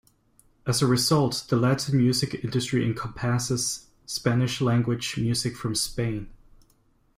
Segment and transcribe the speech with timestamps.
[0.65, 6.27] As a result, the Latin music industry encompasses Spanish-language music from Spain.